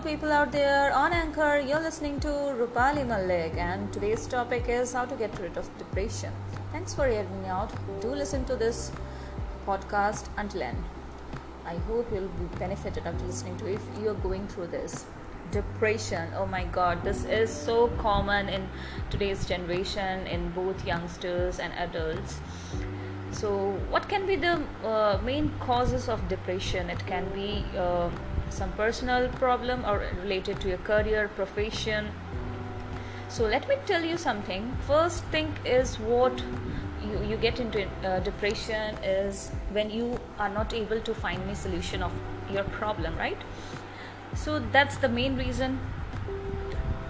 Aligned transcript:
people 0.00 0.32
out 0.32 0.50
there 0.50 0.92
on 0.92 1.12
Anchor. 1.12 1.60
You're 1.60 1.80
listening 1.80 2.18
to 2.20 2.28
Rupali 2.28 3.06
Malik, 3.06 3.54
and 3.56 3.92
today's 3.92 4.26
topic 4.26 4.68
is 4.68 4.92
how 4.92 5.04
to 5.04 5.14
get 5.14 5.38
rid 5.38 5.56
of 5.56 5.68
depression. 5.78 6.32
Thanks 6.72 6.94
for 6.94 7.06
hearing 7.06 7.42
me 7.42 7.48
out. 7.48 7.70
Do 8.00 8.08
listen 8.08 8.44
to 8.46 8.56
this 8.56 8.90
podcast 9.66 10.28
until 10.36 10.62
end. 10.62 10.82
I 11.64 11.76
hope 11.86 12.10
you'll 12.12 12.28
be 12.28 12.56
benefited 12.58 13.06
after 13.06 13.24
listening 13.24 13.56
to 13.58 13.66
it 13.66 13.74
if 13.74 14.02
you're 14.02 14.14
going 14.14 14.48
through 14.48 14.66
this. 14.68 15.06
Depression, 15.52 16.28
oh 16.36 16.46
my 16.46 16.64
god, 16.64 17.04
this 17.04 17.24
is 17.24 17.50
so 17.50 17.88
common 17.98 18.48
in 18.48 18.68
today's 19.10 19.46
generation 19.46 20.26
in 20.26 20.50
both 20.50 20.84
youngsters 20.84 21.60
and 21.60 21.72
adults. 21.74 22.40
So, 23.30 23.72
what 23.90 24.08
can 24.08 24.26
be 24.26 24.36
the 24.36 24.60
uh, 24.84 25.20
main 25.24 25.52
causes 25.60 26.08
of 26.08 26.28
depression? 26.28 26.90
It 26.90 27.06
can 27.06 27.28
be 27.30 27.64
uh, 27.76 28.10
some 28.54 28.72
personal 28.72 29.28
problem 29.40 29.84
or 29.84 30.02
related 30.22 30.60
to 30.60 30.68
your 30.68 30.78
career, 30.78 31.28
profession. 31.28 32.10
So, 33.28 33.44
let 33.44 33.68
me 33.68 33.76
tell 33.86 34.04
you 34.04 34.16
something. 34.16 34.70
First 34.86 35.24
thing 35.24 35.52
is 35.64 35.98
what 35.98 36.42
you, 37.02 37.24
you 37.28 37.36
get 37.36 37.58
into 37.60 37.86
uh, 38.04 38.20
depression 38.20 38.94
is 39.02 39.50
when 39.72 39.90
you 39.90 40.20
are 40.38 40.48
not 40.48 40.72
able 40.72 41.00
to 41.00 41.14
find 41.14 41.42
any 41.42 41.54
solution 41.54 42.02
of 42.02 42.12
your 42.52 42.64
problem, 42.64 43.16
right? 43.18 43.38
So, 44.34 44.60
that's 44.72 44.96
the 44.98 45.08
main 45.08 45.36
reason 45.36 45.80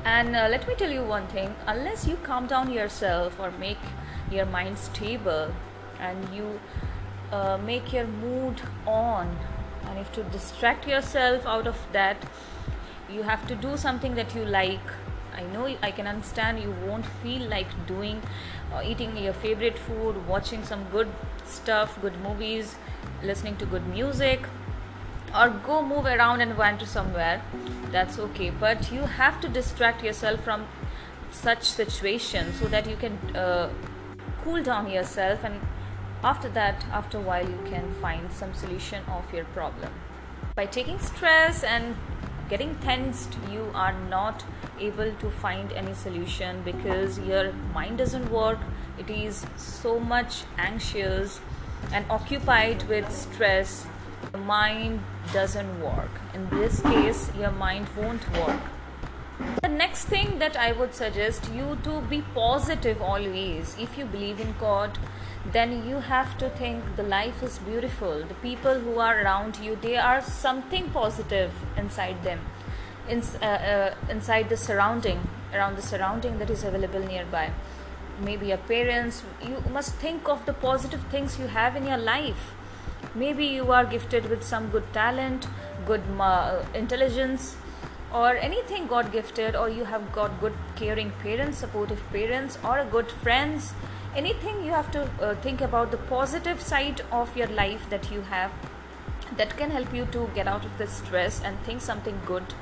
and 0.05 0.37
uh, 0.37 0.49
let 0.51 0.69
me 0.69 0.74
tell 0.74 0.91
you 0.91 1.02
one 1.02 1.27
thing 1.29 1.55
unless 1.66 2.07
you 2.07 2.16
calm 2.16 2.47
down 2.47 2.71
yourself 2.71 3.41
or 3.41 3.51
make 3.52 3.79
your 4.30 4.45
mind 4.45 4.79
stable 4.79 5.51
and 5.99 6.35
you 6.35 6.61
uh, 7.33 7.59
make 7.65 7.93
your 7.93 8.07
mood 8.07 8.61
on 8.87 9.35
and 9.87 9.98
if 9.98 10.12
to 10.12 10.23
distract 10.24 10.88
yourself 10.88 11.46
out 11.46 11.66
of 11.66 11.87
that 11.93 12.16
you 13.10 13.23
have 13.23 13.46
to 13.46 13.54
do 13.54 13.77
something 13.77 14.15
that 14.15 14.35
you 14.35 14.45
like. 14.45 14.93
I 15.37 15.43
know 15.52 15.66
i 15.82 15.90
can 15.90 16.07
understand 16.07 16.60
you 16.60 16.73
won't 16.87 17.07
feel 17.23 17.49
like 17.52 17.71
doing 17.87 18.23
uh, 18.73 18.82
eating 18.85 19.16
your 19.16 19.32
favorite 19.32 19.77
food 19.77 20.21
watching 20.29 20.62
some 20.68 20.85
good 20.93 21.09
stuff 21.45 21.96
good 22.01 22.21
movies 22.27 22.77
listening 23.30 23.57
to 23.57 23.66
good 23.66 23.88
music 23.88 24.46
or 25.35 25.49
go 25.66 25.82
move 25.82 26.07
around 26.07 26.40
and 26.40 26.57
wander 26.57 26.87
somewhere. 26.87 27.43
That's 27.90 28.18
okay. 28.18 28.51
But 28.51 28.93
you 28.93 29.02
have 29.02 29.40
to 29.40 29.49
distract 29.49 30.05
yourself 30.05 30.40
from 30.45 30.66
such 31.30 31.65
situations 31.65 32.60
so 32.60 32.66
that 32.66 32.88
you 32.88 32.96
can 32.96 33.18
uh, 33.37 33.71
cool 34.43 34.62
down 34.62 34.88
yourself 34.88 35.43
and 35.43 35.60
after 36.25 36.49
that 36.49 36.85
after 36.91 37.19
a 37.19 37.21
while 37.21 37.49
you 37.49 37.59
can 37.67 37.93
find 38.01 38.33
some 38.33 38.55
solution 38.55 39.05
of 39.09 39.33
your 39.33 39.45
problem. 39.57 39.93
By 40.57 40.67
taking 40.67 40.99
stress 40.99 41.63
and 41.63 41.97
getting 42.49 42.77
tensed 42.77 43.37
you 43.51 43.71
are 43.75 43.93
not 44.09 44.45
able 44.80 45.13
to 45.13 45.30
find 45.30 45.73
any 45.73 45.95
solution 45.95 46.63
because 46.65 47.19
your 47.19 47.52
mind 47.75 47.99
doesn't 47.99 48.30
work. 48.30 48.59
It 48.99 49.11
is 49.11 49.45
so 49.57 50.01
much 50.01 50.45
anxious 50.57 51.41
and 51.93 52.07
occupied 52.11 52.89
with 52.89 53.11
stress. 53.13 53.87
The 54.33 54.39
mind 54.39 55.01
doesn't 55.33 55.80
work. 55.80 56.21
In 56.33 56.49
this 56.49 56.80
case 56.80 57.30
your 57.39 57.51
mind 57.51 57.87
won't 57.97 58.30
work 58.39 58.61
the 59.63 59.68
next 59.68 60.04
thing 60.04 60.38
that 60.38 60.57
i 60.57 60.71
would 60.73 60.95
suggest 60.95 61.51
you 61.52 61.77
to 61.82 62.01
be 62.02 62.23
positive 62.35 63.02
always. 63.02 63.77
If 63.79 63.99
you 63.99 64.04
believe 64.04 64.41
in 64.41 64.54
god 64.60 64.99
then 65.53 65.87
you 65.88 65.97
have 66.00 66.38
to 66.38 66.49
think 66.50 66.97
the 66.97 67.03
life 67.03 67.43
is 67.43 67.59
beautiful. 67.59 68.22
The 68.27 68.34
people 68.34 68.78
who 68.81 68.99
are 68.99 69.21
around 69.22 69.59
you 69.59 69.77
they 69.81 69.97
are 69.97 70.21
something 70.22 70.91
positive 70.91 71.53
inside 71.77 72.22
them 72.22 72.41
in, 73.09 73.22
uh, 73.43 73.47
uh, 73.47 73.94
inside 74.09 74.49
the 74.49 74.56
surrounding 74.56 75.28
around 75.53 75.77
the 75.77 75.83
surrounding 75.83 76.39
that 76.39 76.51
is 76.51 76.65
available 76.65 77.01
nearby. 77.01 77.51
Maybe 78.21 78.47
your 78.49 78.59
parents 78.59 79.22
you 79.43 79.62
must 79.72 79.97
think 79.97 80.28
of 80.28 80.47
the 80.47 80.53
positive 80.53 81.03
things 81.11 81.39
you 81.39 81.49
have 81.49 81.77
in 81.77 81.87
your 81.87 81.99
life. 81.99 82.55
Maybe 83.15 83.47
you 83.47 83.71
are 83.72 83.84
gifted 83.84 84.31
with 84.31 84.45
some 84.45 84.71
good 84.71 84.93
talent 84.93 85.47
good 85.87 86.03
uh, 86.19 86.65
intelligence 86.72 87.56
or 88.15 88.37
anything 88.49 88.87
god 88.87 89.11
gifted 89.13 89.57
or 89.57 89.69
you 89.69 89.85
have 89.85 90.13
got 90.13 90.39
good 90.41 90.61
caring 90.77 91.11
parents 91.23 91.59
supportive 91.59 92.03
parents 92.13 92.59
or 92.65 92.77
good 92.91 93.11
friends 93.25 93.73
anything 94.17 94.65
you 94.65 94.71
have 94.71 94.91
to 94.91 95.03
uh, 95.21 95.35
think 95.47 95.61
about 95.61 95.91
the 95.91 96.03
positive 96.15 96.61
side 96.61 97.01
of 97.11 97.37
your 97.37 97.49
life 97.49 97.91
that 97.91 98.11
you 98.13 98.21
have 98.23 98.53
that 99.37 99.57
can 99.57 99.71
help 99.71 99.93
you 99.95 100.05
to 100.07 100.29
get 100.35 100.47
out 100.47 100.65
of 100.65 100.77
the 100.79 100.87
stress 100.87 101.43
and 101.43 101.59
think 101.61 101.81
something 101.81 102.21
good. 102.27 102.55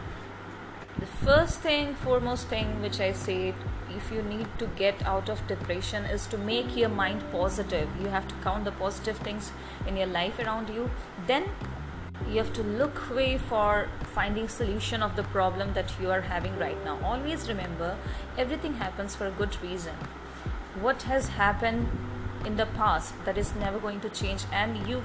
The 0.98 1.06
first 1.06 1.60
thing 1.60 1.94
foremost 1.94 2.48
thing 2.48 2.80
which 2.80 3.00
i 3.00 3.12
say 3.12 3.54
if 3.96 4.10
you 4.12 4.22
need 4.22 4.46
to 4.58 4.66
get 4.80 5.04
out 5.04 5.28
of 5.28 5.46
depression 5.46 6.04
is 6.04 6.26
to 6.28 6.38
make 6.38 6.76
your 6.76 6.88
mind 6.88 7.24
positive. 7.32 7.88
You 8.00 8.08
have 8.08 8.28
to 8.28 8.34
count 8.42 8.64
the 8.64 8.72
positive 8.72 9.18
things 9.18 9.52
in 9.86 9.96
your 9.96 10.06
life 10.06 10.38
around 10.38 10.70
you. 10.70 10.90
Then 11.26 11.44
you 12.28 12.38
have 12.38 12.52
to 12.54 12.62
look 12.62 13.10
way 13.10 13.38
for 13.38 13.88
finding 14.14 14.48
solution 14.48 15.02
of 15.02 15.16
the 15.16 15.22
problem 15.24 15.74
that 15.74 15.92
you 16.00 16.10
are 16.10 16.22
having 16.22 16.58
right 16.58 16.82
now. 16.84 16.98
Always 17.02 17.48
remember 17.48 17.96
everything 18.38 18.74
happens 18.74 19.14
for 19.14 19.26
a 19.26 19.30
good 19.30 19.62
reason. 19.62 19.94
What 20.80 21.02
has 21.02 21.28
happened 21.28 21.88
in 22.44 22.56
the 22.56 22.66
past 22.66 23.14
that 23.24 23.38
is 23.38 23.54
never 23.56 23.78
going 23.78 24.00
to 24.00 24.08
change 24.08 24.44
and 24.52 24.86
you 24.88 25.02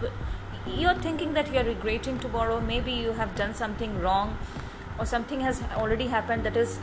you're 0.66 0.96
thinking 0.96 1.34
that 1.34 1.52
you're 1.54 1.64
regretting 1.64 2.20
tomorrow 2.20 2.60
maybe 2.60 2.92
you 2.92 3.12
have 3.14 3.36
done 3.36 3.54
something 3.54 4.00
wrong 4.02 4.38
or 5.00 5.06
something 5.06 5.40
has 5.42 5.62
already 5.76 6.08
happened 6.08 6.44
that 6.44 6.58
is 6.58 6.80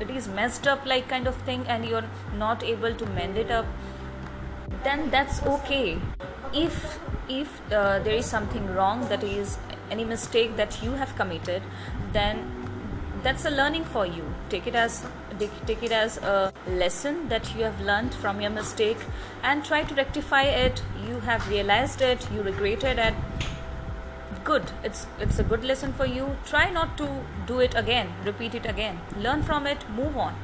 it 0.00 0.10
is 0.10 0.28
messed 0.28 0.66
up 0.66 0.84
like 0.86 1.08
kind 1.08 1.26
of 1.26 1.36
thing 1.48 1.64
and 1.68 1.84
you're 1.84 2.08
not 2.36 2.64
able 2.64 2.94
to 2.94 3.06
mend 3.06 3.36
it 3.36 3.50
up 3.50 3.66
then 4.82 5.10
that's 5.10 5.42
okay 5.42 5.98
if 6.54 6.98
if 7.28 7.60
uh, 7.72 7.98
there 8.00 8.14
is 8.14 8.26
something 8.26 8.66
wrong 8.74 9.08
that 9.08 9.24
is 9.24 9.58
any 9.90 10.04
mistake 10.04 10.56
that 10.56 10.82
you 10.82 10.92
have 10.92 11.14
committed 11.16 11.62
then 12.12 12.44
that's 13.24 13.46
a 13.46 13.50
learning 13.50 13.84
for 13.86 14.04
you. 14.06 14.22
Take 14.50 14.66
it 14.66 14.74
as 14.74 15.04
take 15.66 15.82
it 15.82 15.92
as 15.92 16.18
a 16.18 16.52
lesson 16.68 17.28
that 17.28 17.54
you 17.56 17.64
have 17.64 17.80
learned 17.80 18.14
from 18.14 18.40
your 18.40 18.50
mistake 18.50 18.98
and 19.42 19.64
try 19.64 19.82
to 19.82 19.94
rectify 19.94 20.42
it. 20.42 20.82
You 21.08 21.20
have 21.20 21.48
realized 21.48 22.02
it 22.02 22.28
you 22.30 22.42
regretted 22.42 22.98
it. 22.98 23.14
Good. 24.44 24.72
It's 24.82 25.06
it's 25.18 25.38
a 25.38 25.42
good 25.42 25.64
lesson 25.64 25.94
for 25.94 26.06
you. 26.06 26.36
Try 26.44 26.70
not 26.70 26.98
to 26.98 27.08
do 27.46 27.60
it 27.60 27.74
again. 27.74 28.12
Repeat 28.24 28.54
it 28.54 28.66
again. 28.66 29.00
Learn 29.16 29.42
from 29.42 29.66
it. 29.66 29.88
Move 29.88 30.18
on 30.18 30.36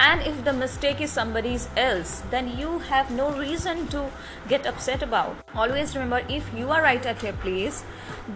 and 0.00 0.22
if 0.22 0.44
the 0.44 0.52
mistake 0.52 1.00
is 1.06 1.12
somebody's 1.12 1.68
else 1.76 2.22
then 2.30 2.46
you 2.58 2.78
have 2.90 3.10
no 3.10 3.30
reason 3.38 3.86
to 3.88 4.10
get 4.48 4.66
upset 4.66 5.02
about. 5.02 5.36
Always 5.54 5.94
remember 5.94 6.22
if 6.28 6.50
you 6.56 6.70
are 6.70 6.82
right 6.82 7.04
at 7.04 7.22
your 7.22 7.34
place 7.34 7.84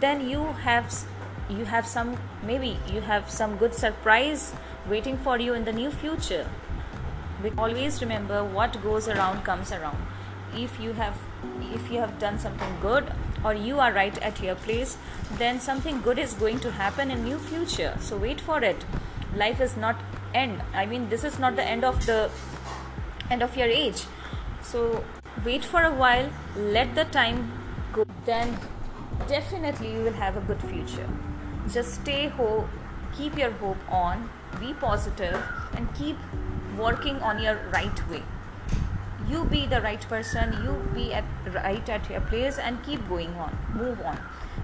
then 0.00 0.28
you 0.28 0.44
have 0.66 0.92
you 1.48 1.64
have 1.64 1.86
some 1.86 2.18
maybe 2.42 2.76
you 2.92 3.00
have 3.00 3.30
some 3.30 3.56
good 3.56 3.74
surprise 3.74 4.52
waiting 4.88 5.16
for 5.16 5.38
you 5.38 5.54
in 5.54 5.64
the 5.64 5.72
near 5.72 5.90
future. 5.90 6.46
Always 7.58 8.00
remember 8.02 8.44
what 8.44 8.82
goes 8.82 9.08
around 9.08 9.42
comes 9.44 9.72
around. 9.72 10.06
If 10.54 10.78
you 10.78 10.92
have 10.92 11.16
if 11.72 11.90
you 11.90 11.98
have 11.98 12.18
done 12.18 12.38
something 12.38 12.76
good 12.82 13.10
or 13.42 13.54
you 13.54 13.80
are 13.80 13.92
right 13.92 14.18
at 14.18 14.42
your 14.42 14.54
place 14.54 14.98
then 15.38 15.60
something 15.60 16.02
good 16.02 16.18
is 16.18 16.34
going 16.34 16.60
to 16.60 16.72
happen 16.72 17.10
in 17.10 17.24
new 17.24 17.38
future. 17.38 17.96
So 18.00 18.18
wait 18.18 18.38
for 18.38 18.62
it. 18.62 18.84
Life 19.34 19.60
is 19.60 19.78
not 19.78 19.96
end. 20.34 20.62
I 20.74 20.86
mean 20.86 21.08
this 21.08 21.24
is 21.24 21.38
not 21.38 21.56
the 21.56 21.64
end 21.64 21.84
of 21.84 22.04
the 22.06 22.30
end 23.30 23.42
of 23.42 23.56
your 23.56 23.68
age. 23.68 24.04
So 24.62 25.04
wait 25.44 25.64
for 25.64 25.82
a 25.82 25.92
while 25.92 26.30
let 26.56 26.94
the 26.94 27.04
time 27.04 27.52
go 27.92 28.04
then 28.24 28.58
definitely 29.28 29.92
you 29.92 30.02
will 30.02 30.18
have 30.24 30.36
a 30.36 30.40
good 30.40 30.62
future. 30.62 31.08
Just 31.72 32.02
stay 32.02 32.28
hope 32.28 32.68
keep 33.16 33.38
your 33.38 33.50
hope 33.52 33.78
on 33.88 34.28
be 34.60 34.72
positive 34.74 35.40
and 35.76 35.92
keep 35.94 36.16
working 36.76 37.16
on 37.22 37.40
your 37.40 37.58
right 37.72 38.08
way. 38.10 38.22
You 39.28 39.44
be 39.44 39.66
the 39.66 39.80
right 39.80 40.06
person 40.08 40.52
you 40.64 40.72
be 40.94 41.12
at 41.14 41.24
right 41.52 41.88
at 41.88 42.10
your 42.10 42.20
place 42.20 42.58
and 42.58 42.82
keep 42.82 43.08
going 43.08 43.34
on 43.34 43.56
move 43.74 44.00
on. 44.00 44.18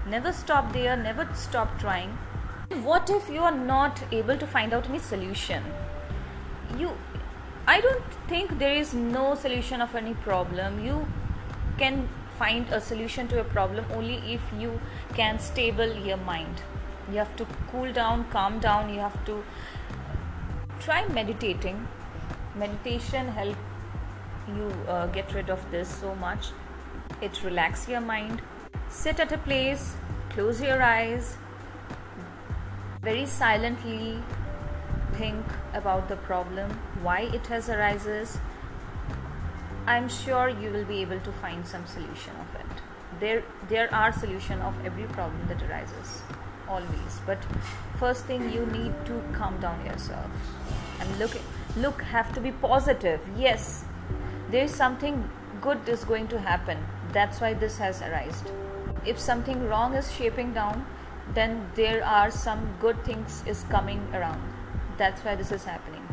Never 0.07 0.33
stop 0.33 0.73
there 0.73 0.95
never 0.95 1.27
stop 1.33 1.79
trying 1.79 2.17
what 2.83 3.09
if 3.09 3.29
you 3.29 3.41
are 3.41 3.55
not 3.55 4.03
able 4.11 4.37
to 4.37 4.47
find 4.47 4.73
out 4.73 4.89
any 4.89 4.99
solution? 4.99 5.63
You 6.77 6.91
i 7.67 7.79
don't 7.79 8.13
think 8.27 8.57
there 8.59 8.73
is 8.73 8.93
no 8.93 9.35
solution 9.35 9.81
of 9.81 9.95
any 9.95 10.13
problem. 10.13 10.83
You 10.85 11.07
can 11.77 12.09
find 12.39 12.67
a 12.69 12.81
solution 12.81 13.27
to 13.29 13.39
a 13.39 13.43
problem 13.43 13.85
only 13.93 14.17
if 14.33 14.41
you 14.59 14.79
can 15.13 15.39
stable 15.39 15.93
your 16.09 16.17
mind. 16.17 16.61
You 17.11 17.17
have 17.17 17.35
to 17.37 17.47
cool 17.71 17.91
down 17.93 18.25
calm 18.31 18.59
down. 18.59 18.93
You 18.93 18.99
have 18.99 19.25
to 19.25 19.43
try 20.79 21.07
meditating. 21.07 21.87
Meditation 22.55 23.27
help 23.27 23.57
you 24.55 24.69
uh, 24.87 25.07
get 25.07 25.33
rid 25.33 25.49
of 25.49 25.65
this 25.71 25.87
so 25.87 26.15
much. 26.15 26.47
It 27.21 27.43
relax 27.43 27.87
your 27.87 28.01
mind. 28.01 28.41
Sit 28.89 29.19
at 29.19 29.31
a 29.31 29.37
place 29.37 29.95
close 30.33 30.61
your 30.61 30.81
eyes 30.81 31.35
very 33.01 33.25
silently 33.25 34.21
think 35.13 35.43
about 35.73 36.07
the 36.07 36.15
problem, 36.17 36.69
why 37.01 37.21
it 37.21 37.47
has 37.47 37.67
arises, 37.67 38.37
I'm 39.87 40.07
sure 40.07 40.49
you 40.49 40.69
will 40.69 40.85
be 40.85 41.01
able 41.01 41.19
to 41.19 41.31
find 41.31 41.67
some 41.67 41.85
solution 41.87 42.33
of 42.39 42.61
it. 42.61 42.81
There, 43.19 43.43
there 43.69 43.93
are 43.93 44.11
solution 44.11 44.61
of 44.61 44.75
every 44.85 45.05
problem 45.05 45.47
that 45.47 45.63
arises, 45.63 46.21
always. 46.69 47.19
But 47.25 47.39
first 47.99 48.25
thing 48.25 48.53
you 48.53 48.67
need 48.67 48.93
to 49.05 49.19
calm 49.33 49.59
down 49.59 49.83
yourself 49.83 50.29
and 50.99 51.17
look, 51.17 51.31
look, 51.77 52.03
have 52.03 52.31
to 52.33 52.39
be 52.39 52.51
positive. 52.51 53.19
Yes, 53.35 53.83
there 54.51 54.63
is 54.63 54.73
something 54.73 55.27
good 55.59 55.89
is 55.89 56.03
going 56.03 56.27
to 56.27 56.39
happen. 56.39 56.77
That's 57.13 57.41
why 57.41 57.55
this 57.55 57.79
has 57.79 58.01
arisen. 58.03 58.47
If 59.05 59.19
something 59.19 59.67
wrong 59.67 59.95
is 59.95 60.11
shaping 60.11 60.53
down, 60.53 60.85
then 61.33 61.71
there 61.75 62.03
are 62.05 62.29
some 62.29 62.75
good 62.79 63.03
things 63.05 63.43
is 63.45 63.63
coming 63.69 64.01
around. 64.13 64.41
That's 64.97 65.21
why 65.23 65.35
this 65.35 65.51
is 65.51 65.63
happening. 65.63 66.07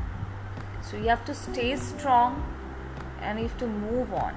So 0.83 0.97
you 0.97 1.09
have 1.09 1.25
to 1.25 1.35
stay 1.35 1.77
strong 1.77 2.43
and 3.21 3.39
you 3.39 3.49
have 3.49 3.59
to 3.59 3.67
move 3.67 4.13
on. 4.13 4.35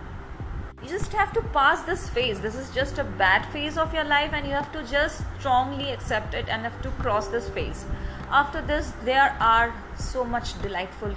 You 0.81 0.89
just 0.89 1.13
have 1.13 1.31
to 1.33 1.41
pass 1.53 1.83
this 1.83 2.09
phase. 2.09 2.41
This 2.41 2.55
is 2.55 2.73
just 2.73 2.97
a 2.97 3.03
bad 3.03 3.45
phase 3.53 3.77
of 3.77 3.93
your 3.93 4.03
life 4.03 4.31
and 4.33 4.47
you 4.47 4.53
have 4.53 4.71
to 4.71 4.83
just 4.83 5.23
strongly 5.39 5.91
accept 5.91 6.33
it 6.33 6.49
and 6.49 6.63
have 6.63 6.81
to 6.81 6.89
cross 6.91 7.27
this 7.27 7.47
phase. 7.49 7.85
After 8.31 8.61
this 8.61 8.91
there 9.05 9.37
are 9.39 9.73
so 9.97 10.23
much 10.23 10.59
delightful 10.61 11.15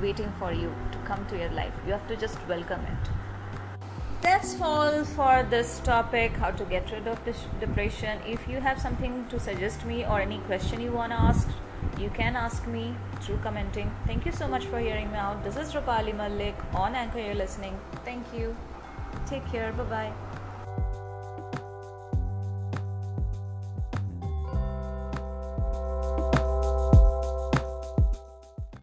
waiting 0.00 0.32
for 0.38 0.52
you 0.52 0.72
to 0.92 0.98
come 0.98 1.26
to 1.26 1.38
your 1.38 1.50
life. 1.50 1.72
You 1.84 1.92
have 1.92 2.06
to 2.08 2.16
just 2.16 2.38
welcome 2.48 2.80
it 2.82 3.23
that's 4.24 4.60
all 4.60 5.04
for 5.04 5.46
this 5.50 5.80
topic 5.80 6.32
how 6.44 6.50
to 6.50 6.64
get 6.64 6.90
rid 6.90 7.06
of 7.06 7.18
depression 7.60 8.18
if 8.26 8.48
you 8.48 8.60
have 8.60 8.80
something 8.80 9.26
to 9.28 9.38
suggest 9.38 9.84
me 9.84 10.04
or 10.04 10.20
any 10.20 10.38
question 10.50 10.80
you 10.80 10.92
want 10.92 11.12
to 11.12 11.20
ask 11.20 11.48
you 11.98 12.10
can 12.10 12.34
ask 12.36 12.66
me 12.66 12.96
through 13.20 13.38
commenting. 13.38 13.94
Thank 14.06 14.26
you 14.26 14.32
so 14.32 14.48
much 14.48 14.64
for 14.66 14.78
hearing 14.80 15.10
me 15.12 15.16
out. 15.16 15.44
This 15.44 15.56
is 15.56 15.72
Rupali 15.74 16.16
Malik 16.16 16.56
on 16.74 16.94
Anchor. 16.94 17.20
You're 17.20 17.34
listening. 17.34 17.78
Thank 18.04 18.26
you. 18.34 18.56
Take 19.26 19.46
care. 19.46 19.72
Bye 19.72 19.84
bye. 19.84 20.40